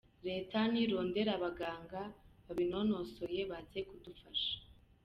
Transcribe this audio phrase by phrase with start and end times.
[0.27, 2.01] Reta nirondera abaganga
[2.45, 4.53] babinonosoye baze kudufasha.